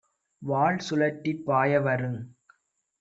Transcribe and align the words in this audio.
வால்சுழற்றிப் 0.41 1.43
பாயவருங் 1.47 2.19